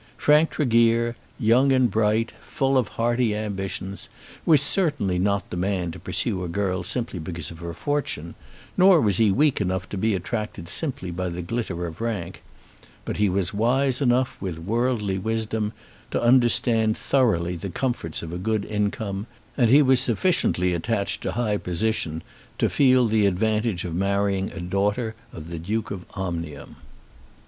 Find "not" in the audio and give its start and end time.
5.19-5.47